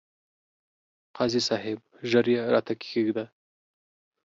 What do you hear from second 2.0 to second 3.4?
ژر يې راته کښېږده،